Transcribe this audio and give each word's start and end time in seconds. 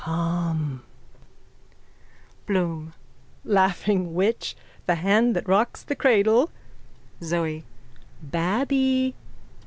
_Come. 0.03 0.81
BLOOM: 2.47 2.93
Laughing 3.45 4.15
witch! 4.15 4.55
The 4.87 4.95
hand 4.95 5.35
that 5.35 5.47
rocks 5.47 5.83
the 5.83 5.95
cradle. 5.95 6.49
ZOE: 7.23 7.61
Babby! 8.19 9.13